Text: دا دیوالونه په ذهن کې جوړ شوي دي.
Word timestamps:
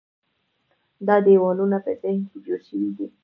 دا 1.07 1.15
دیوالونه 1.25 1.77
په 1.85 1.91
ذهن 2.01 2.21
کې 2.29 2.37
جوړ 2.45 2.59
شوي 2.69 2.91
دي. 2.97 3.07